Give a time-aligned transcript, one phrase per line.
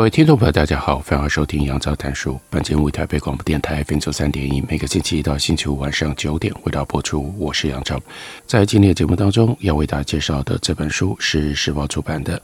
[0.00, 2.40] 各位听众朋友，大家好，欢迎收听杨照谈书。
[2.48, 7.34] 本节目为台北广播电台 FM 九三点一，每个星期一到星期五晚上九点为大家播出。
[7.36, 8.00] 我是杨照。
[8.46, 12.40] 在今天的节目当中，要为大家介绍的这本书是时报出版的，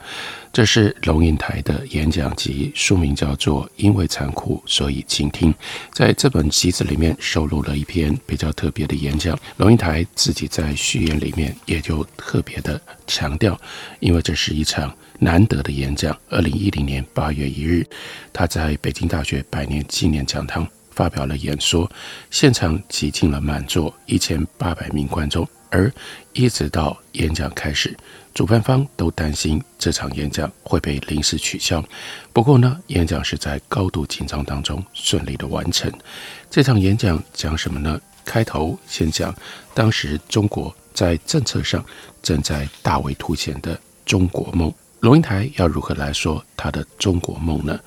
[0.52, 5.51] 这是龙应台的演讲集，书名叫做《因为残酷，所以倾听》。
[5.95, 9.35] 在这本集子里面收录了一篇比较特别的演讲。
[9.57, 13.59] 龙应台自己在序言里面也就特别的强调，
[14.01, 14.95] 因为这是一场。
[15.19, 16.17] 难得的演讲。
[16.29, 17.87] 二零一零年八月一日，
[18.33, 21.91] 他在北京大学百年纪念讲堂发表了演说，
[22.31, 25.47] 现场挤进了满座一千八百名观众。
[25.69, 25.93] 而
[26.33, 27.95] 一直到演讲开始，
[28.33, 31.85] 主办方都担心这场演讲会被临时取消。
[32.33, 35.93] 不过呢，演讲是在高度紧张当中顺利的完成。
[36.49, 38.01] 这场演讲讲什么呢？
[38.25, 39.35] 开头先讲
[39.75, 41.85] 当时中国在政策上
[42.23, 44.73] 正在大为凸显的中国梦。
[45.01, 47.79] 龙应台要如何来说他的中国梦呢？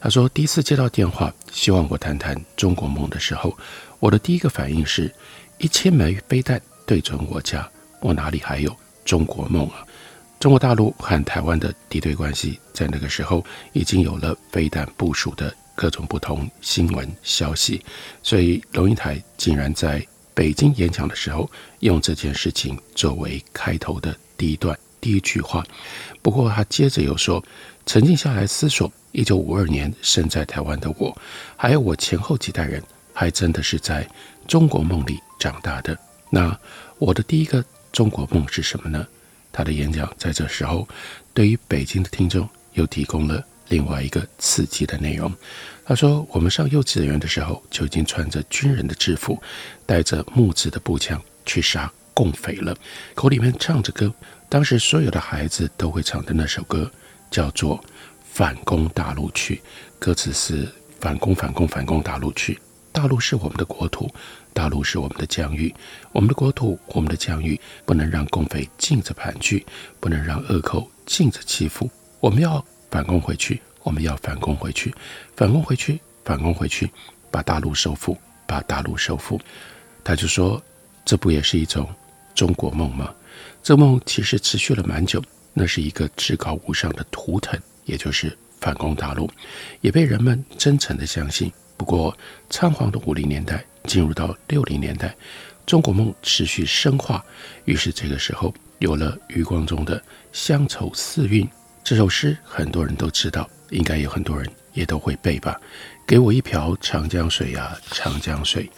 [0.00, 3.56] 他说，第一次接到电话，希望我谈谈中国梦的时候，
[3.98, 5.12] 我的第一个反应是，
[5.58, 7.68] 一千枚飞弹对准我家，
[8.00, 9.86] 我哪里还有中国梦啊？
[10.40, 17.80] 中国大陆和台湾的敌对关系，在那个时候已经有了飞弹部署的各种不同新闻消息，
[18.22, 20.04] 所以龙应台竟然在
[20.34, 21.48] 北京演讲的时候，
[21.80, 24.76] 用这件事情作为开头的第一段。
[25.02, 25.66] 第一句话，
[26.22, 27.44] 不过他接着又说
[27.84, 31.14] ：“沉静下来思索，一九五二年生在台湾的我，
[31.56, 32.80] 还有我前后几代人，
[33.12, 34.08] 还真的是在
[34.46, 35.98] 中国梦里长大的。
[36.30, 36.56] 那
[36.98, 39.04] 我的第一个中国梦是什么呢？”
[39.50, 40.86] 他的演讲在这时候，
[41.34, 45.30] 对于北京的听众又提供了另外一个刺激的内容。
[45.84, 49.42] 他说：“我们上幼稚园的时候，就已经穿着军人的制服，
[49.84, 52.74] 带着木质的步枪去杀共匪了，
[53.16, 54.14] 口里面唱着歌。”
[54.52, 56.92] 当时所有的孩子都会唱的那首歌，
[57.30, 57.78] 叫做
[58.22, 59.56] 《反攻大陆去》，
[59.98, 60.68] 歌词是
[61.00, 62.60] “反攻，反攻，反攻大陆去”。
[62.92, 64.14] 大陆是我们的国土，
[64.52, 65.74] 大陆是我们的疆域，
[66.12, 69.64] 我们的国土，我们的疆域，不能让共匪尽着盘踞，
[69.98, 71.90] 不能让恶寇尽着欺负。
[72.20, 74.94] 我们要反攻回去，我们要反攻回去，
[75.34, 76.90] 反攻回去，反攻回去，
[77.30, 79.40] 把大陆收复，把大陆收复。
[80.04, 80.62] 他就说
[81.06, 81.88] ：“这不也是一种
[82.34, 83.14] 中国梦吗？”
[83.62, 89.30] 这梦其实持续了蛮久，那是一个至高无上的图腾，也就是反攻大陆，
[89.80, 91.50] 也被人们真诚的相信。
[91.76, 92.16] 不过，
[92.50, 95.14] 仓皇的五零年代进入到六零年代，
[95.64, 97.24] 中国梦持续深化，
[97.64, 99.98] 于是这个时候有了余光中的
[100.32, 101.44] 《乡愁四韵》
[101.84, 105.60] 这首诗，很多人都知道，应该有很多人也都会背吧。
[106.04, 108.68] 给我一瓢长江水啊，长江水，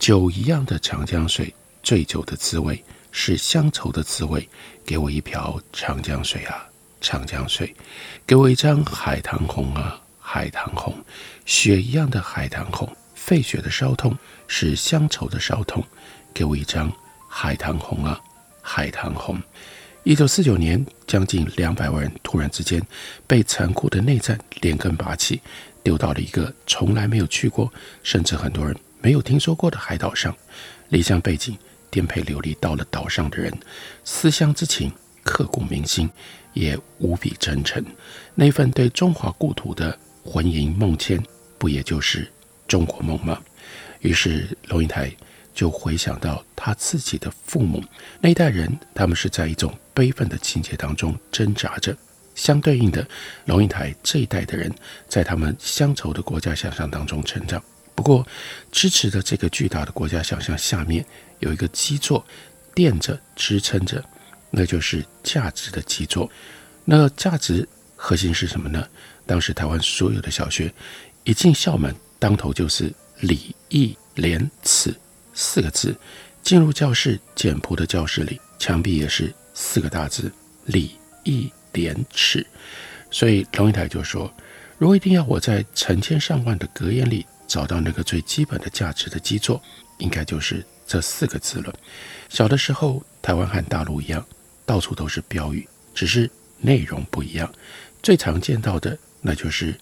[0.00, 1.54] 酒一样的长江水，
[1.84, 2.82] 醉酒的滋味。
[3.18, 4.46] 是乡愁的滋味，
[4.84, 6.66] 给我一瓢长江水啊，
[7.00, 7.74] 长江水，
[8.26, 10.94] 给我一张海棠红啊，海棠红，
[11.46, 14.14] 雪一样的海棠红，沸血的烧痛
[14.46, 15.82] 是乡愁的烧痛，
[16.34, 16.92] 给我一张
[17.26, 18.20] 海棠红啊，
[18.60, 19.40] 海棠红。
[20.04, 22.80] 一九四九年，将近两百万人突然之间
[23.26, 25.40] 被残酷的内战连根拔起，
[25.82, 27.72] 丢到了一个从来没有去过，
[28.02, 30.36] 甚至很多人没有听说过的海岛上，
[30.90, 31.56] 离乡背井。
[31.90, 33.52] 颠沛流离到了岛上的人，
[34.04, 34.92] 思乡之情
[35.22, 36.10] 刻骨铭心，
[36.52, 37.84] 也无比真诚。
[38.34, 41.22] 那份对中华故土的魂萦梦牵，
[41.58, 42.30] 不也就是
[42.68, 43.40] 中国梦吗？
[44.00, 45.10] 于是龙应台
[45.54, 47.82] 就回想到他自己的父母
[48.20, 51.96] 那一代人，他们是在一种悲愤的情节当中挣扎着。
[52.34, 53.08] 相对应的，
[53.46, 54.70] 龙应台这一代的人，
[55.08, 57.62] 在他们乡愁的国家想象当中成长。
[57.96, 58.24] 不过，
[58.70, 61.04] 支持的这个巨大的国家想象下面
[61.40, 62.24] 有一个基座
[62.74, 64.04] 垫着支撑着，
[64.50, 66.30] 那就是价值的基座。
[66.84, 67.66] 那价值
[67.96, 68.86] 核心是什么呢？
[69.24, 70.72] 当时台湾所有的小学
[71.24, 74.94] 一进校门，当头就是礼义廉耻
[75.32, 75.96] 四个字。
[76.42, 80.30] 进入教室，简朴的教室里，墙壁也是四个大字：
[80.66, 80.92] 礼
[81.24, 82.46] 义廉耻。
[83.10, 84.32] 所以龙应台就说
[84.78, 89.62] ：“如果一定要我在成千上万的格言里。”找到那个最基本的价值的基座，
[89.98, 91.74] 应该就是这四个字了。
[92.28, 94.26] 小的时候，台湾和大陆一样，
[94.64, 97.52] 到处都是标语，只是内容不一样。
[98.02, 99.78] 最常见到的，那就是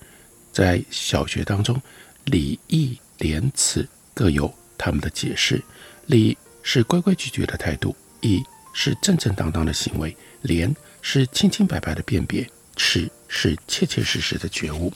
[0.52, 1.81] 在小学当中，
[2.25, 5.62] 礼义廉耻各有他们的解释。
[6.06, 14.93] 礼是规规矩矩的态度，义是正正当当的行为，廉是清清白白的辨别，耻是切切实实的觉悟。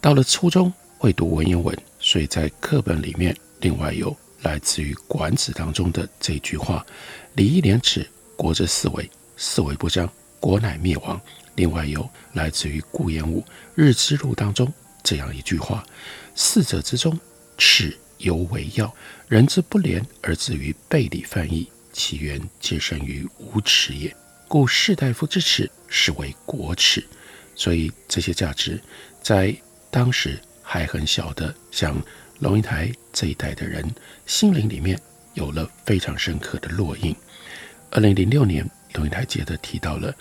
[0.00, 0.72] 到了初中
[1.04, 6.82] 会读文言文，所以在课本里面另外有来自于《管子》当中的这句话
[7.36, 8.08] ：“礼义廉耻，
[8.38, 10.10] 国之四维，四维不张，
[10.40, 11.20] 国乃灭亡。”
[11.56, 13.42] 另外有来自于顾炎武
[13.74, 14.72] 《日知录》当中
[15.02, 15.84] 这样一句话
[16.34, 17.20] ：“四者之中，
[17.58, 18.90] 耻尤为要。
[19.28, 24.16] 人之不廉而至于背礼犯义，其源皆生于无耻也。
[24.48, 27.06] 故士大夫之耻，是为国耻。”
[27.54, 28.80] 所以这些价值
[29.20, 29.54] 在
[29.90, 30.40] 当时
[30.74, 31.96] 还很小的，像
[32.40, 33.88] 龙应台这一代的人
[34.26, 35.00] 心灵里面
[35.34, 37.14] 有了非常深刻的烙印。
[37.92, 40.12] 二零零六年，龙应台接着提到了。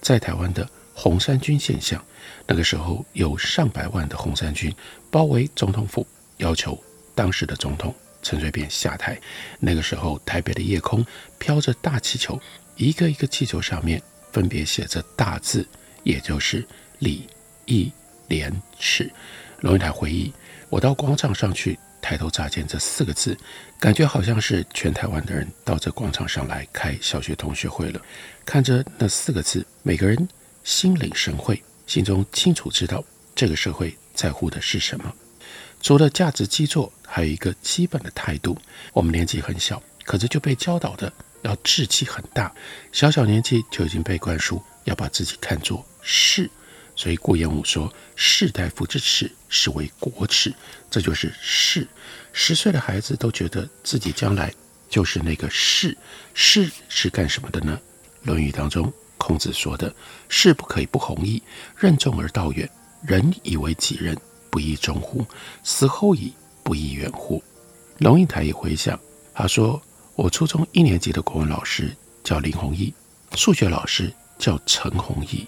[0.00, 0.64] 在台湾的
[0.94, 2.00] 红衫军现象，
[2.46, 4.72] 那个时候有上百万的红衫军
[5.10, 6.06] 包围总统府，
[6.36, 6.80] 要求
[7.12, 7.92] 当时的总统
[8.22, 9.20] 陈水扁下台。
[9.58, 11.04] 那个时候，台北的夜空
[11.36, 12.40] 飘着大气球，
[12.76, 14.00] 一个一个气球上面
[14.30, 15.66] 分别写着大字，
[16.04, 16.64] 也就是
[17.00, 17.28] “礼
[17.64, 17.90] 义
[18.28, 19.10] 廉耻”。
[19.60, 20.32] 龙应台回忆
[20.70, 23.36] ：“我到广场上去。”抬头乍见这四个字，
[23.80, 28.00] 感觉好像是全台湾的人到这广场上来开小学同学会了。
[28.44, 30.28] 看着那四个字，每个人
[30.62, 33.02] 心领神会，心中清楚知道
[33.34, 35.12] 这个社会在乎的是什么。
[35.82, 38.56] 除了价值基座，还有一个基本的态度。
[38.92, 41.12] 我们年纪很小，可是就被教导的
[41.42, 42.54] 要志气很大，
[42.92, 46.48] 小小年纪就已经被灌输要把自己看作是。
[46.96, 50.52] 所以顾炎武说：“士大夫之耻，是为国耻。”
[50.90, 51.86] 这就是士。
[52.32, 54.52] 十岁的孩子都觉得自己将来
[54.88, 55.96] 就是那个士。
[56.32, 57.78] 士是干什么的呢？
[58.26, 59.94] 《论语》当中，孔子说的
[60.30, 61.42] ：“士不可以不弘毅，
[61.76, 62.68] 任重而道远。
[63.02, 64.16] 人以为己任，
[64.50, 65.24] 不亦忠乎？
[65.62, 66.32] 死后已，
[66.62, 67.42] 不亦远乎？”
[67.98, 68.98] 龙应台也回想，
[69.34, 69.80] 他说
[70.16, 71.94] ：“我初中一年级的国文老师
[72.24, 72.92] 叫林弘毅，
[73.34, 75.46] 数学老师叫陈弘毅。”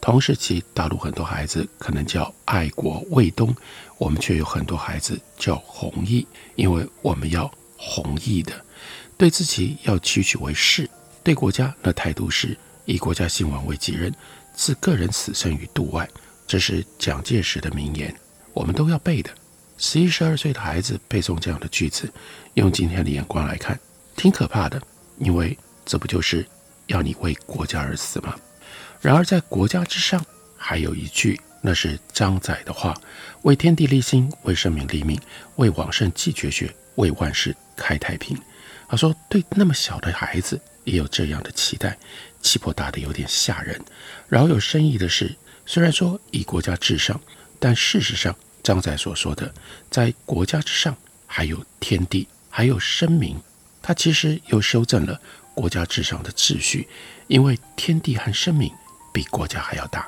[0.00, 3.54] 同时期，大陆很多孩子可能叫爱国卫东，
[3.98, 6.26] 我们却有很多孩子叫弘毅，
[6.56, 8.52] 因为我们要弘毅的，
[9.18, 10.88] 对自己要屈曲为士，
[11.22, 12.56] 对国家那态度是
[12.86, 14.12] 以国家兴亡为己任，
[14.56, 16.08] 置个人死生于度外。
[16.46, 18.12] 这是蒋介石的名言，
[18.54, 19.30] 我们都要背的。
[19.76, 22.10] 十一、十二岁的孩子背诵这样的句子，
[22.54, 23.78] 用今天的眼光来看，
[24.16, 24.80] 挺可怕的，
[25.18, 26.46] 因为这不就是
[26.86, 28.34] 要你为国家而死吗？
[29.00, 30.22] 然而，在国家之上，
[30.58, 32.94] 还有一句，那是张载的话
[33.42, 35.18] ：“为天地立心，为生民立命，
[35.56, 38.36] 为往圣继绝学，为万世开太平。”
[38.86, 41.96] 他说：“对那么小的孩子，也有这样的期待，
[42.42, 43.80] 气魄大得有点吓人。
[44.28, 47.18] 饶有深意的是，虽然说以国家至上，
[47.58, 49.50] 但事实上，张载所说的
[49.90, 50.94] 在国家之上，
[51.26, 53.40] 还有天地，还有生民，
[53.80, 55.18] 他其实又修正了
[55.54, 56.86] 国家至上的秩序，
[57.28, 58.70] 因为天地和生民。”
[59.12, 60.06] 比国家还要大。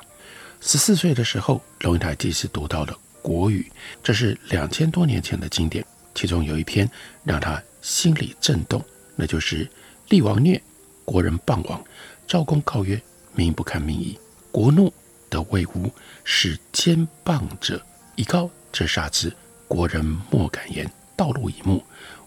[0.61, 3.69] 十四岁的时候，龙应台第一次读到了《国语》，
[4.01, 5.85] 这是两千多年前的经典。
[6.15, 6.89] 其中有一篇
[7.23, 8.81] 让他心里震动，
[9.15, 9.69] 那就是
[10.07, 10.61] “厉王虐，
[11.03, 11.83] 国人谤王。
[12.25, 13.01] 赵公告曰
[13.35, 14.17] ：‘民不堪命矣。’
[14.51, 14.93] 国怒
[15.29, 15.91] 得未污，
[16.23, 17.83] 使奸谤者
[18.15, 19.35] 以告，则杀之。
[19.67, 20.89] 国人莫敢言。
[21.17, 21.83] 道路以目。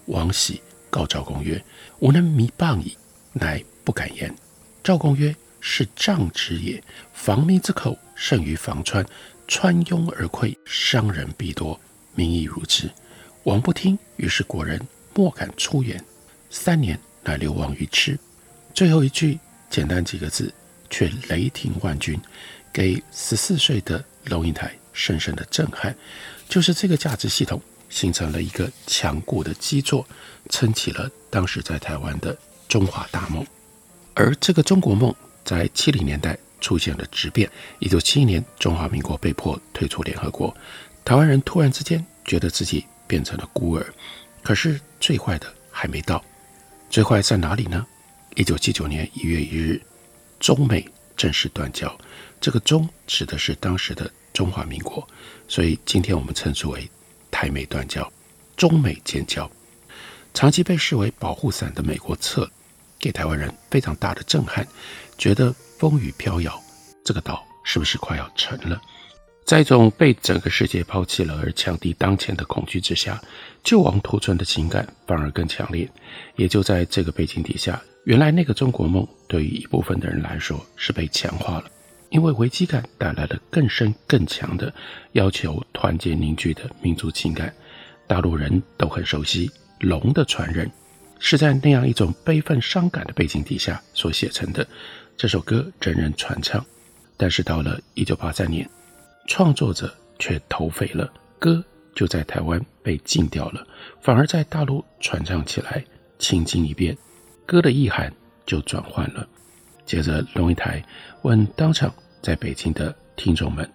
[0.06, 0.60] 王喜
[0.90, 1.64] 告赵公曰
[2.00, 2.96] ：‘吾能弥谤矣。’
[3.32, 4.34] 乃不敢言。
[4.84, 5.34] 赵公曰。
[5.68, 6.80] 是杖之也，
[7.12, 9.04] 防民之口胜于防川，
[9.48, 11.78] 川拥而溃，伤人必多，
[12.14, 12.88] 民亦如之。
[13.42, 14.80] 王不听，于是国人
[15.12, 16.02] 莫敢出言。
[16.50, 18.16] 三年，乃流亡于赤。
[18.74, 20.54] 最后一句简单几个字，
[20.88, 22.16] 却雷霆万钧，
[22.72, 25.92] 给十四岁的龙应台深深的震撼。
[26.48, 30.06] 就是这个价值系统形成了一个强固的基座，
[30.48, 33.44] 撑起了当时在台湾的中华大梦。
[34.14, 35.12] 而这个中国梦。
[35.46, 37.50] 在七零年代出现了质变。
[37.78, 40.54] 一九七一年，中华民国被迫退出联合国，
[41.04, 43.86] 台湾人突然之间觉得自己变成了孤儿。
[44.42, 46.22] 可是最坏的还没到，
[46.90, 47.86] 最坏在哪里呢？
[48.34, 49.80] 一九七九年一月一日，
[50.38, 50.86] 中美
[51.16, 51.96] 正式断交。
[52.40, 55.06] 这个“中”指的是当时的中华民国，
[55.48, 56.88] 所以今天我们称之为
[57.30, 58.12] 台美断交，
[58.56, 59.50] 中美建交。
[60.34, 62.50] 长期被视为保护伞的美国策，
[62.98, 64.68] 给台湾人非常大的震撼。
[65.18, 66.60] 觉得风雨飘摇，
[67.04, 68.80] 这个岛是不是快要沉了？
[69.44, 73.22] 在一种被整个世界抛弃了而强敌当前的恐惧之下，
[73.62, 75.88] 救亡图存的情感反而更强烈。
[76.34, 81.70] 也就在这个背景底下，原来那个中国梦对于一部分的人来说是被强化了，
[82.10, 84.74] 因为危机感带来了更深更强的
[85.12, 87.54] 要求团结凝聚的民族情感。
[88.08, 90.66] 大陆人都很熟悉《龙的传人》，
[91.20, 94.66] 是在那样一种悲愤伤感的背景底下所写成的。
[95.16, 96.62] 这首歌人人传唱，
[97.16, 98.68] 但是到了一九八三年，
[99.26, 103.66] 创作者却投肥了，歌就在台湾被禁掉了，
[104.02, 105.82] 反而在大陆传唱起来，
[106.18, 106.94] 轻轻一变，
[107.46, 108.12] 歌的意涵
[108.44, 109.26] 就转换了。
[109.86, 110.84] 接着龙应台
[111.22, 113.66] 问当场在北京的听众们：“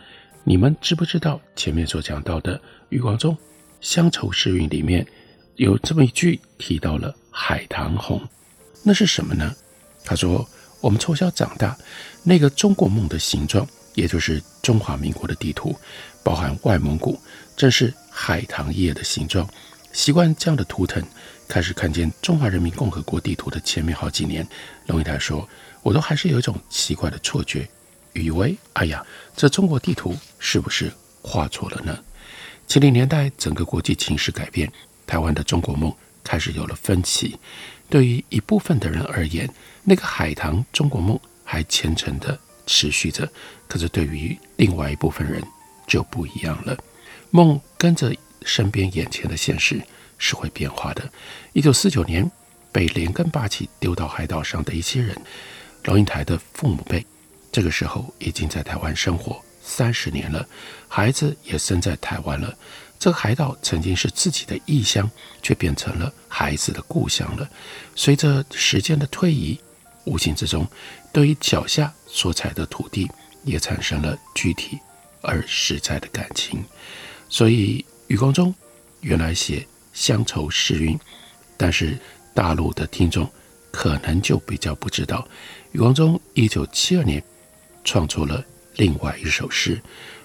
[0.45, 3.35] 你们知不知道前面所讲到的余光中
[3.81, 5.03] 《乡愁诗韵》里面
[5.55, 8.21] 有这么一句提到了海棠红，
[8.83, 9.55] 那是什么呢？”
[10.05, 10.47] 他说。
[10.81, 11.77] 我们从小长大，
[12.23, 15.75] 那个中国梦的形状，也就是中华民国的地图，
[16.23, 17.19] 包含外蒙古，
[17.55, 19.47] 正是海棠叶的形状。
[19.93, 21.03] 习惯这样的图腾，
[21.47, 24.45] 开始看见中华人民共和国地图的前面好几年，
[24.87, 25.47] 龙应台说，
[25.83, 27.69] 我都还是有一种奇怪的错觉，
[28.13, 31.97] 以为，哎呀，这中国地图是不是画错了呢？
[32.67, 34.71] 七零年代，整个国际情势改变，
[35.05, 37.37] 台湾的中国梦开始有了分歧。
[37.91, 39.47] 对于一部分的人而言，
[39.83, 43.25] 那个海棠中国梦还虔诚地持续着；
[43.67, 45.43] 可是对于另外一部分人
[45.85, 46.77] 就不一样了。
[47.31, 49.81] 梦跟着身边眼前的现实
[50.17, 51.11] 是会变化的。
[51.51, 52.31] 一九四九年
[52.71, 55.13] 被连根拔起丢到海岛上的一些人，
[55.83, 57.05] 龙应台的父母辈，
[57.51, 60.47] 这个时候已经在台湾生活三十年了，
[60.87, 62.57] 孩子也生在台湾了。
[63.01, 65.09] 这个海岛曾经是自己的异乡，
[65.41, 67.49] 却变成了孩子的故乡了。
[67.95, 69.59] 随着时间的推移，
[70.05, 70.67] 无形之中，
[71.11, 73.09] 对于脚下所踩的土地
[73.43, 74.77] 也产生了具体
[75.23, 76.63] 而实在的感情。
[77.27, 78.53] 所以，余光中
[78.99, 80.95] 原来写乡愁诗韵，
[81.57, 81.97] 但是
[82.35, 83.27] 大陆的听众
[83.71, 85.27] 可能就比较不知道，
[85.71, 87.23] 余光中一九七二年
[87.83, 89.81] 创作了另外一首诗。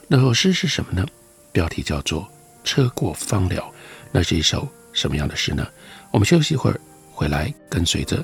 [0.09, 1.07] 那首诗是什么呢？
[1.53, 2.31] 标题叫做。
[2.67, 3.73] 车过芳寮，
[4.13, 5.67] 那是一首什么样的诗呢？
[6.11, 6.79] 我们休息一会儿，
[7.13, 8.23] 回来跟随着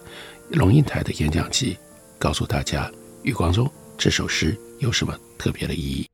[0.51, 1.79] 龙应台的演讲集，
[2.19, 2.91] 告诉大家
[3.23, 6.12] 余光中这首诗有什么特别的意义。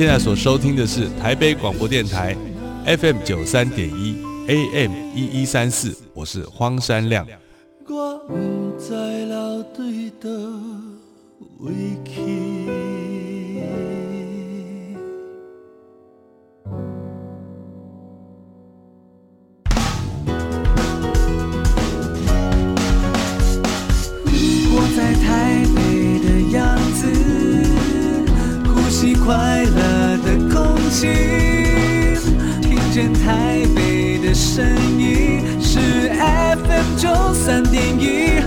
[0.00, 2.34] 现在所收听的是台北广播电台
[2.86, 4.16] FM 九三点一
[4.46, 7.26] AM 一一三四，我是荒山亮。
[31.00, 31.08] 心，
[32.60, 34.62] 听见台北的声
[34.98, 35.78] 音是
[36.10, 38.39] FM 九三点一。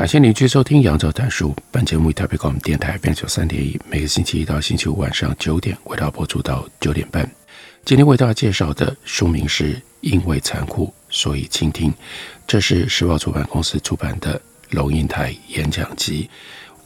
[0.00, 1.50] 感谢您继续收听《杨照谈书》。
[1.70, 7.30] 本节目以台北广播电台 FM 九三点一，每个星期一到星期五晚上九点，为大家播出到九点半。
[7.84, 11.90] 今天为大家介绍的书名是《因为残酷，所以倾听》，
[12.46, 14.40] 这是时报出版公司出版的
[14.70, 16.30] 龙应台演讲集。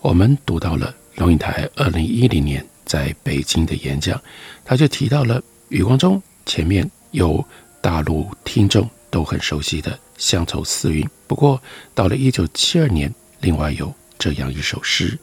[0.00, 4.20] 我们读到了龙应台二零一零年在北京的演讲，
[4.64, 7.46] 他就提到了余光中前面有
[7.80, 11.08] 大陆听众都很熟悉的乡愁四韵。
[11.26, 11.62] 不过，
[11.94, 15.18] 到了一九七二年，另外有这样一首诗：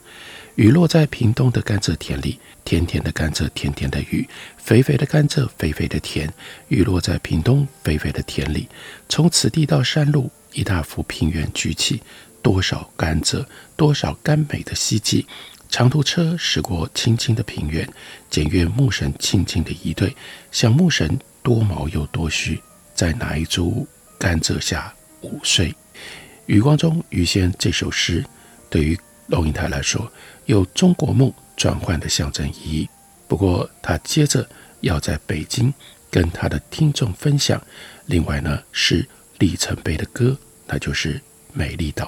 [0.56, 6.32] 雨落在屏东的甘蔗田里，甜甜的甘蔗，甜甜的雨，肥肥的甘蔗，肥肥的田。
[6.68, 8.68] 雨落在屏东肥肥的田里，
[9.08, 12.02] 从此地到山路，一大幅平原举起，
[12.42, 13.46] 多少甘蔗，
[13.76, 15.26] 多少甘美的希冀。
[15.70, 17.88] 长途车驶过青青的平原，
[18.30, 20.14] 检阅牧神轻轻的一对，
[20.52, 22.62] 想牧神多毛又多须，
[22.94, 23.88] 在哪一株
[24.22, 25.76] 甘蔗下午睡？
[26.46, 28.24] 余光中余先这首诗，
[28.70, 30.12] 对于龙应台来说，
[30.46, 32.88] 有中国梦转换的象征意义。
[33.28, 34.48] 不过，他接着
[34.82, 35.74] 要在北京
[36.12, 37.60] 跟他的听众分享。
[38.06, 39.04] 另外呢，是
[39.40, 40.38] 里程碑的歌，
[40.68, 41.16] 那就是
[41.52, 42.06] 《美丽岛》。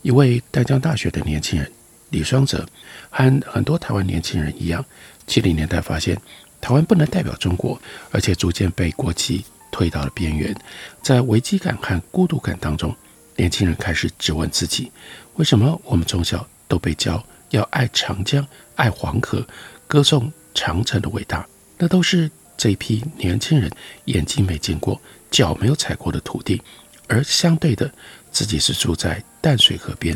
[0.00, 1.70] 一位淡江大学的年轻人
[2.08, 2.66] 李双泽，
[3.10, 4.82] 和很多台湾年轻人一样，
[5.26, 6.18] 七零年代发现
[6.58, 7.78] 台湾不能代表中国，
[8.12, 10.54] 而且逐渐被国际推到了边缘。
[11.02, 12.94] 在危机感和孤独感当中，
[13.36, 14.90] 年轻人开始质问自己：
[15.34, 18.46] 为什么我们从小都被教要爱长江、
[18.76, 19.46] 爱黄河，
[19.86, 21.46] 歌颂长城的伟大？
[21.78, 23.70] 那都是这一批年轻人
[24.04, 25.00] 眼睛没见过、
[25.30, 26.60] 脚没有踩过的土地，
[27.08, 27.90] 而相对的，
[28.30, 30.14] 自己是住在淡水河边，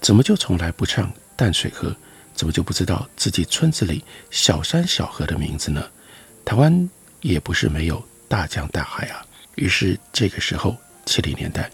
[0.00, 1.10] 怎么就从来不唱？
[1.34, 1.94] 淡水河，
[2.34, 5.82] 怎么就不知道自己村子里小山小河的名字呢？
[6.44, 6.88] 台湾
[7.20, 9.24] 也不是没有大江大海啊。
[9.54, 11.70] 于是这个时候，七零年代，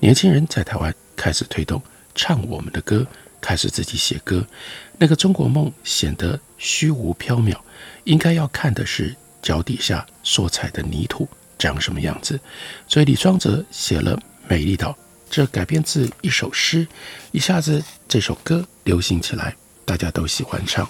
[0.00, 1.82] 年轻人在台湾开始推动
[2.14, 3.06] 唱我们的歌，
[3.40, 4.46] 开始自己写歌。
[4.98, 7.56] 那个中国梦显得虚无缥缈，
[8.04, 12.38] 应该要看的是脚底下所踩的泥土长什么样子。
[12.86, 14.16] 所以李双泽写了
[14.48, 14.90] 《美丽岛》。
[15.30, 16.86] 这改编自一首诗，
[17.32, 20.88] 一下子这首歌流行起来，大家都喜欢唱。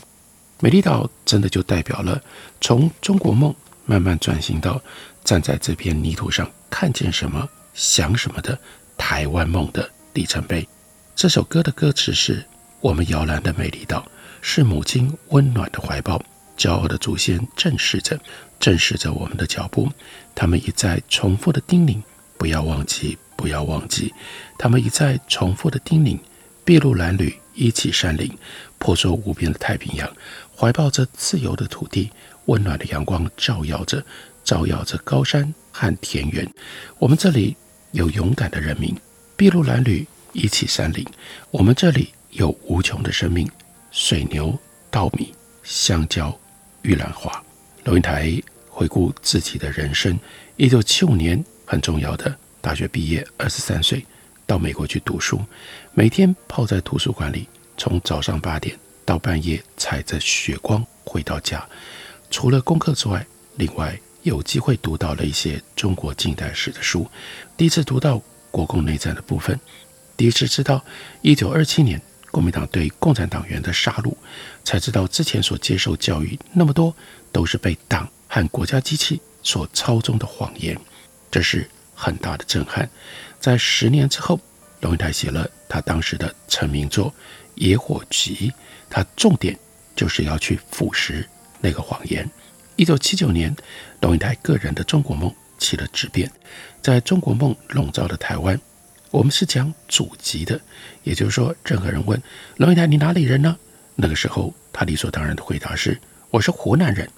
[0.60, 2.20] 美丽岛真的就代表了
[2.60, 3.54] 从中国梦
[3.86, 4.80] 慢慢转型到
[5.22, 8.58] 站在这片泥土上看见什么想什么的
[8.96, 10.66] 台湾梦的里程碑。
[11.14, 12.44] 这首歌的歌词是：
[12.80, 14.04] 我们摇篮的美丽岛，
[14.40, 16.22] 是母亲温暖的怀抱，
[16.56, 18.18] 骄傲的祖先正视着，
[18.58, 19.90] 正视着我们的脚步，
[20.34, 22.02] 他们一再重复的叮咛，
[22.36, 23.18] 不要忘记。
[23.36, 24.14] 不要忘记，
[24.56, 26.18] 他们一再重复的叮咛：
[26.64, 28.30] 筚路蓝缕，一起山林，
[28.78, 30.08] 婆娑无边的太平洋，
[30.56, 32.10] 怀抱着自由的土地，
[32.46, 34.04] 温暖的阳光照耀着，
[34.42, 36.48] 照耀着高山和田园。
[36.98, 37.56] 我们这里
[37.92, 38.94] 有勇敢的人民，
[39.36, 41.04] 筚路蓝缕，一起山林。
[41.50, 43.50] 我们这里有无穷的生命，
[43.90, 44.56] 水牛、
[44.90, 46.38] 稻米、香蕉、
[46.82, 47.42] 玉兰花。
[47.84, 48.32] 龙应台
[48.68, 50.18] 回顾自己的人生，
[50.56, 52.34] 一九七五年很重要的。
[52.60, 54.04] 大学毕业，二十三岁，
[54.46, 55.38] 到美国去读书，
[55.92, 61.62] 每天泡在图书馆里，从早上八点到半夜，踩着雪光回到家。
[62.34, 67.08] 除了功课之外，另外有机会读到了一些中国近代史的书。
[67.56, 68.20] 第一次读到
[68.50, 69.56] 国共内战的部分，
[70.16, 70.84] 第一次知道
[71.22, 74.12] 一九二七年国民党对共产党员的杀戮，
[74.64, 76.92] 才知道之前所接受教育那么多
[77.30, 80.76] 都是被党和国家机器所操纵的谎言。
[81.30, 81.70] 这是。
[81.96, 82.90] 很大的震撼，
[83.38, 84.40] 在十年之后，
[84.80, 87.08] 龙应台写了他当时的成名作
[87.54, 88.50] 《野火集》，
[88.90, 89.56] 他重点
[89.94, 91.24] 就是要去腐蚀
[91.64, 92.30] 那个谎言。
[92.76, 93.56] 一九七九年，
[94.02, 96.30] 龙应台个人的中国梦起了质变，
[96.82, 98.60] 在中国梦笼罩的台湾，
[99.10, 100.60] 我们是讲祖籍的，
[101.04, 102.22] 也就是说，任何人问
[102.58, 103.56] 龙应台你哪里人呢？
[103.94, 105.98] 那个时候，他理所当然的回答是
[106.30, 107.08] 我是湖南人。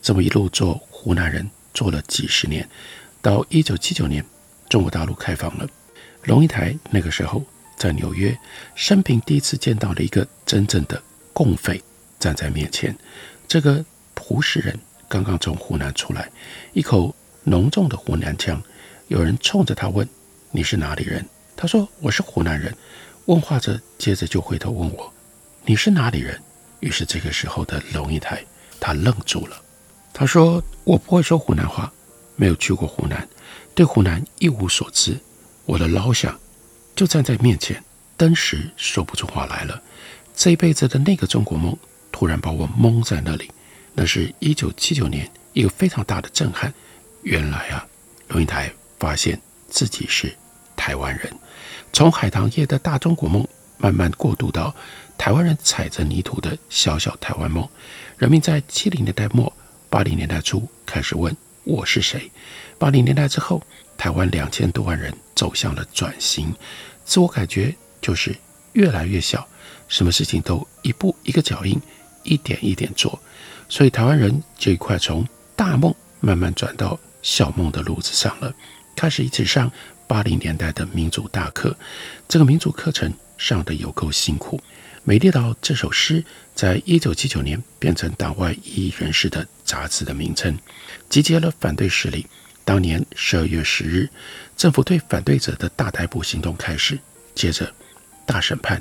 [0.00, 2.68] 这么一路做湖南人，做了几十年。
[3.20, 4.24] 到一九七九年，
[4.68, 5.66] 中国大陆开放了，
[6.24, 7.44] 龙应台那个时候
[7.76, 8.38] 在纽约，
[8.76, 11.82] 生平第一次见到了一个真正的共匪
[12.18, 12.94] 站在面前。
[13.50, 13.84] 这个
[14.16, 16.30] 湖石人刚刚从湖南出来，
[16.72, 18.62] 一口浓重的湖南腔。
[19.08, 20.08] 有人冲着他问
[20.54, 22.72] ：“你是哪里人？”他说：“我是湖南人。”
[23.26, 25.12] 问话着，接着就回头问我
[25.66, 26.40] ：“你是哪里人？”
[26.78, 28.40] 于是这个时候的龙应台
[28.78, 29.60] 他愣住了，
[30.12, 31.92] 他说：“我不会说湖南话。”
[32.38, 33.28] 没有去过湖南，
[33.74, 35.18] 对湖南一无所知。
[35.64, 36.38] 我的老乡
[36.94, 37.82] 就站在面前，
[38.16, 39.82] 登时说不出话来了。
[40.36, 41.76] 这一辈子的那个中国梦，
[42.12, 43.50] 突然把我蒙在那里。
[43.94, 46.72] 那是一九七九年一个非常大的震撼。
[47.22, 47.86] 原来啊，
[48.28, 50.34] 龙应台发现自己是
[50.76, 51.32] 台湾人，
[51.92, 53.46] 从海棠叶的大中国梦，
[53.76, 54.74] 慢慢过渡到
[55.18, 57.68] 台湾人踩着泥土的小小台湾梦。
[58.16, 59.52] 人民在七零年代末、
[59.88, 61.36] 八零年代初开始问。
[61.64, 62.30] 我是谁？
[62.78, 63.62] 八零年代之后，
[63.98, 66.54] 台湾两千多万人走向了转型，
[67.04, 68.34] 自我感觉就是
[68.72, 69.46] 越来越小，
[69.86, 71.78] 什么事情都一步一个脚印，
[72.22, 73.18] 一点一点做，
[73.68, 78.54] 所以台湾人这一块从大梦慢慢转到小梦的路子上了，
[78.96, 79.70] 开始一起上
[80.06, 81.76] 八零年代的民主大课，
[82.28, 84.60] 这个民主课程上得有够辛苦。
[85.02, 86.22] 美丽岛这首诗，
[86.54, 90.58] 在一九七九年变成党外异议人士的杂志的名称，
[91.08, 92.26] 集结了反对势力。
[92.64, 94.08] 当年十二月十日，
[94.56, 96.98] 政府对反对者的大逮捕行动开始，
[97.34, 97.72] 接着
[98.26, 98.80] 大审判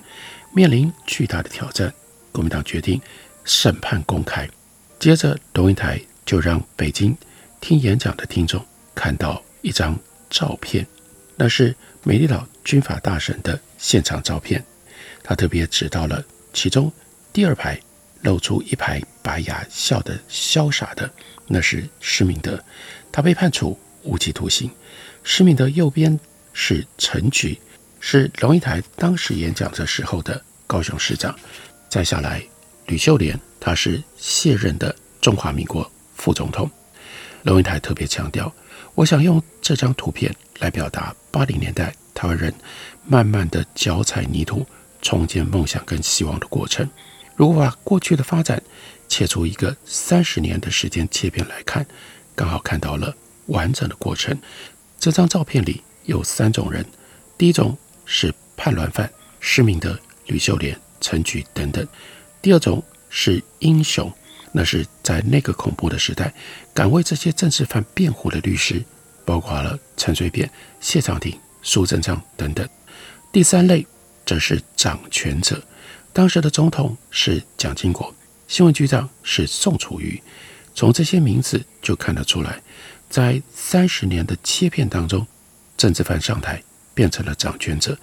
[0.53, 1.91] 面临巨大的挑战，
[2.31, 3.01] 国民党决定
[3.49, 4.47] 审判公开。
[4.99, 7.17] 接着，龙应台就让北京
[7.59, 9.97] 听演讲的听众看到一张
[10.29, 10.85] 照片，
[11.35, 14.63] 那是美丽岛军法大审的现场照片。
[15.23, 16.91] 他特别指到了其中
[17.33, 17.79] 第二排
[18.21, 21.09] 露出一排白牙，笑得潇洒的，
[21.47, 22.63] 那是施明德，
[23.11, 24.69] 他被判处无期徒刑。
[25.23, 26.19] 施明德右边
[26.53, 27.59] 是陈菊，
[27.99, 31.35] 是龙应台当时演讲的时候的高雄市长。
[31.89, 32.43] 再下来，
[32.89, 36.69] 吕秀莲，他是卸任的中华民国副总统。
[37.43, 38.51] 龙应台特别强调，
[38.95, 42.51] 我想用这张图片来表达八零年代台湾人
[43.05, 44.65] 慢慢的脚踩泥土，
[45.03, 46.89] 重建梦想跟希望的过程。
[47.35, 48.59] 如果把过去的发展
[49.07, 51.85] 切出一个三十年的时间切片来看，
[52.33, 54.35] 刚好看到了完整的过程。
[54.99, 56.83] 这张照片里有三种人，
[57.37, 59.07] 第一种是叛乱犯，
[59.39, 60.75] 施明德、吕秀莲。
[61.01, 61.87] 陈菊等等，
[62.41, 64.11] 第二种是英雄，
[64.51, 66.33] 那是在那个恐怖的时代，
[66.73, 68.83] 敢为这些政治犯辩护的律师，
[69.25, 70.49] 包括了陈水扁、
[70.79, 72.67] 谢长廷、苏贞昌等等。
[73.31, 73.85] 第三类
[74.25, 75.61] 则是掌权者，
[76.13, 78.13] 当时的总统是蒋经国，
[78.47, 80.21] 新闻局长是宋楚瑜。
[80.73, 82.61] 从这些名字就看得出来，
[83.09, 85.27] 在三十年的切片当中，
[85.77, 87.97] 政治犯上台变成了掌权者，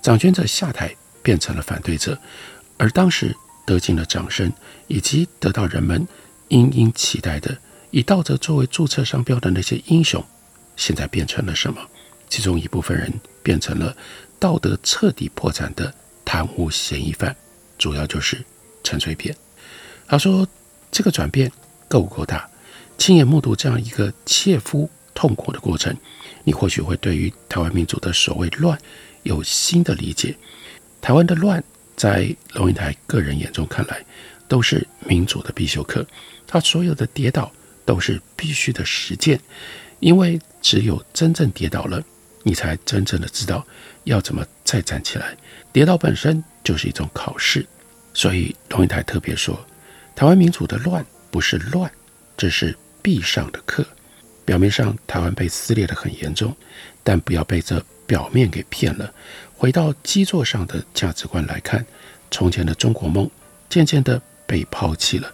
[0.00, 0.94] 掌权者下台。
[1.24, 2.18] 变成了反对者，
[2.76, 3.32] 而当时
[3.64, 4.52] 得尽了掌声，
[4.86, 6.06] 以及得到人们
[6.48, 7.56] 殷殷期待的
[7.90, 10.24] 以道德作为注册商标的那些英雄，
[10.76, 11.80] 现在变成了什么？
[12.28, 13.94] 其中一部分人变成了
[14.38, 15.92] 道德彻底破产的
[16.24, 17.36] 贪污嫌疑犯，
[17.76, 18.42] 主要就是
[18.82, 19.36] 陈水扁。
[20.06, 20.48] 他说
[20.90, 21.52] ：“这个转变
[21.88, 22.48] 够不够大？
[22.96, 25.94] 亲眼目睹这样一个切肤痛苦的过程，
[26.44, 28.78] 你或许会对于台湾民主的所谓乱
[29.22, 30.36] 有新的理解。”
[31.02, 31.62] 台湾的乱，
[32.02, 34.04] 在龙应台个人眼中看来，
[34.48, 36.04] 都是民主的必修课。
[36.48, 37.48] 他所有的跌倒
[37.84, 39.38] 都是必须的实践，
[40.00, 42.02] 因为只有真正跌倒了，
[42.42, 43.64] 你才真正的知道
[44.02, 45.36] 要怎么再站起来。
[45.72, 47.64] 跌倒本身就是一种考试，
[48.12, 49.64] 所以龙应台特别说，
[50.16, 51.88] 台湾民主的乱不是乱，
[52.36, 53.86] 这是必上的课。
[54.44, 56.52] 表面上台湾被撕裂得很严重，
[57.04, 57.80] 但不要被这
[58.12, 59.10] 表面给骗了。
[59.56, 61.86] 回到基座上的价值观来看，
[62.30, 63.30] 从前的中国梦
[63.70, 65.32] 渐渐地被抛弃了，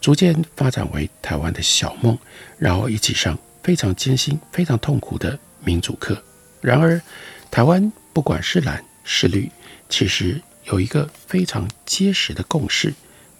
[0.00, 2.16] 逐渐发展为台湾的小梦，
[2.56, 6.22] 然后一起上非常艰辛、非常痛苦的民主课。
[6.60, 7.02] 然而，
[7.50, 9.50] 台湾不管是蓝是绿，
[9.88, 12.94] 其实有一个非常结实的共识，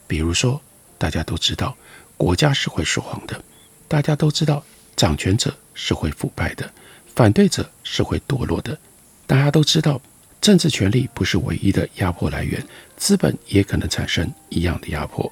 [0.09, 0.61] 比如说，
[0.99, 1.77] 大家都知道
[2.17, 3.41] 国家是会说谎的，
[3.87, 4.65] 大家都知道
[4.97, 6.69] 掌权者是会腐败的，
[7.15, 8.79] 反对者是会堕落的，
[9.27, 10.01] 大家都知道。
[10.41, 15.31] 政治权力不是唯一的压迫来源，资本也可能产生一样的压迫。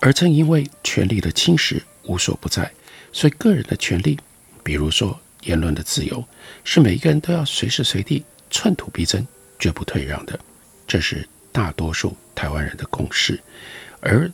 [0.00, 2.68] 而正因为权力的侵蚀无所不在，
[3.12, 4.18] 所以个人的权利，
[4.64, 6.24] 比如说言论的自由，
[6.64, 9.24] 是每一个人都要随时随地寸土必争、
[9.60, 10.36] 绝不退让的。
[10.88, 13.40] 这是大多数台湾人的共识。
[14.00, 14.28] 而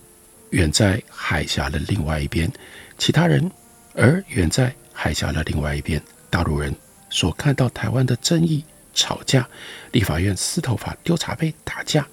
[0.52, 2.50] 远在海峡的另外一边，
[2.96, 3.46] 其他人；
[3.92, 6.74] 而远在海峡的另外一边，大陆人
[7.10, 8.64] 所看到台湾的争议。
[8.94, 9.48] 吵架，
[9.92, 12.04] 立法院撕头发、丢茶杯、打架，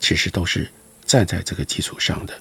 [0.00, 0.68] 其实都是
[1.06, 2.34] 站在这个基础上的。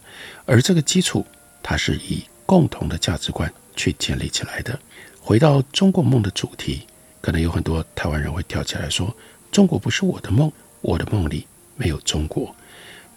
[0.44, 1.24] 而这个基础，
[1.62, 4.80] 它是以共同的价值观去建立起来的。
[5.20, 6.88] 回到中国梦的主题，
[7.22, 9.16] 可能有很多台湾人会跳起来说
[9.52, 12.56] ：“中国不是我的梦，我的梦里没有中国。”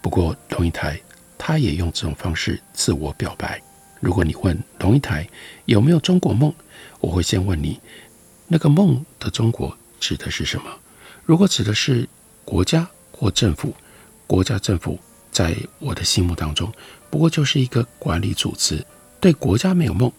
[0.03, 1.01] 不过龙应台
[1.35, 3.59] 他也用这种方式自我表白。
[3.99, 5.27] 如果你问龙应台
[5.65, 6.53] 有没有中国梦，
[6.99, 7.79] 我会先问你：
[8.47, 9.77] 那个梦的中国。
[9.97, 10.65] 指的是什么？
[11.25, 12.07] 如果指的是
[12.43, 13.73] 国家或政府，
[14.27, 14.99] 国家政府
[15.31, 16.71] 在我的心目当中，
[17.09, 18.85] 不过就是一个管理组织，
[19.19, 20.11] 对国家没有梦，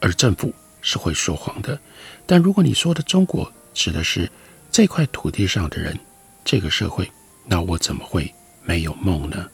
[0.00, 1.78] 而政府是会说谎的。
[2.24, 4.30] 但如果你说的中国指的是
[4.70, 5.98] 这块土地上的人，
[6.42, 7.10] 这个社会，
[7.44, 9.46] 那我怎么会没有梦呢？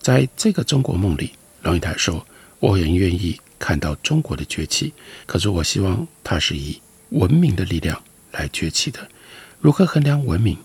[0.00, 2.24] 在这个中国梦里，龙应台说，
[2.60, 4.94] 我很愿意看到中国的崛起，
[5.26, 6.80] 可是我希望它是以
[7.16, 8.02] 文明的力量。
[8.32, 9.08] 来崛起的，
[9.60, 10.58] 如何衡量文明？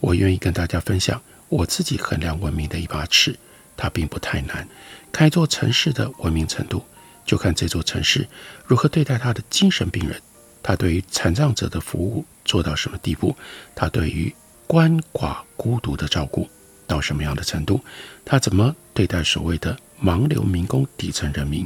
[0.00, 3.38] 我愿意跟大家分享我自己衡量文明的一把尺，
[3.76, 4.68] 它并不太难。
[5.12, 6.84] 看一座城市的文明程度，
[7.24, 8.26] 就看这座城市
[8.66, 10.20] 如何对待他的精神病人，
[10.64, 13.36] 他对于残障者的服务做到什么地步，
[13.76, 14.34] 他对于
[14.66, 16.50] 鳏寡孤独的照顾
[16.88, 17.80] 到什么样的程度，
[18.24, 21.64] 他怎么对待所谓的盲流民工底层人民？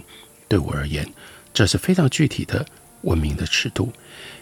[0.48, 1.10] 对我而言，
[1.54, 2.66] 这是非常具体的
[3.06, 3.92] 文明的尺度。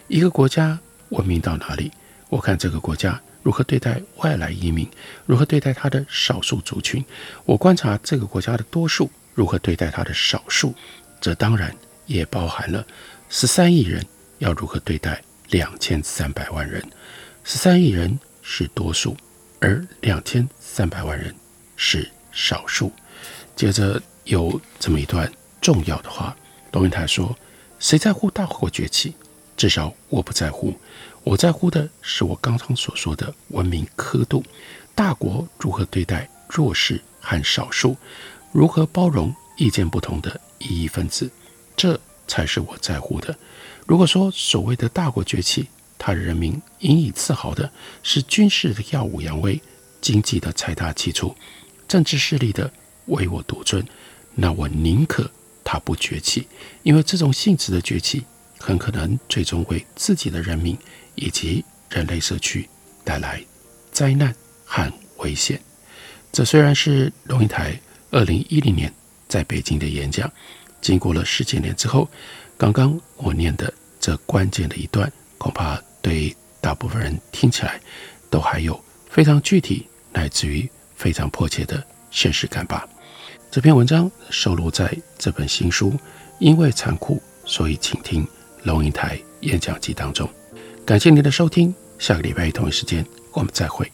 [0.09, 0.79] 一个国家。
[1.11, 1.93] 文明到哪里？
[2.29, 4.89] 我看这个国家如何对待外来移民，
[5.27, 7.05] 如何对待他的少数族群。
[7.45, 10.75] 我观察这个国家的多数如何对待他的少数，
[11.21, 11.73] 这当然
[12.07, 12.85] 也包含了
[13.29, 14.05] 十三亿人
[14.39, 16.83] 要如何对待两千三百万人。
[17.45, 19.17] 十三亿人是多数，
[19.61, 21.33] 而两千三百万人
[21.77, 22.91] 是少数。
[23.55, 26.35] 接着有这么一段重要的话，
[26.73, 27.37] 龙应台说
[27.85, 29.13] ：“谁在乎大国崛起？
[29.59, 30.75] 至少我不在乎。
[31.23, 34.43] 我在乎的是我刚刚所说的文明刻度，
[34.95, 37.95] 大国如何对待弱势和少数，
[38.53, 41.31] 如何包容意见不同的异议分子，
[41.77, 43.37] 这才是我在乎的。
[43.85, 45.69] 如果说所谓的大国崛起，
[45.99, 47.71] 他人民引以自豪的
[48.03, 49.61] 是军事的耀武扬威，
[50.01, 51.37] 经济的财大气粗，
[51.87, 52.73] 政治势力的。”
[53.09, 53.87] 唯我独尊，
[54.35, 55.31] 那我宁可
[55.65, 56.47] 他不崛起，
[56.83, 58.23] 因为这种性质的崛起，
[58.59, 60.79] 很可能最终为自己的人民
[61.15, 62.69] 以及人类社区
[63.03, 63.43] 带来
[63.91, 65.61] 灾难和危险。
[66.31, 68.93] 这虽然是龙应台二零一零年
[69.29, 70.31] 在北京的演讲，
[70.81, 72.09] 经过了十几年之后，
[72.59, 77.81] 刚刚我念的这关键的一段，恐怕对大部分人听起来
[78.29, 82.87] 都还有非常具体乃至于非常迫切的现实感吧。
[83.55, 85.91] 这篇文章收录在这本新书
[86.41, 88.27] 《因为残酷，所以请听
[88.65, 90.29] 龙应台演讲集》当中。
[90.85, 93.89] 感谢您的收听，下个礼拜同一时间我们再会。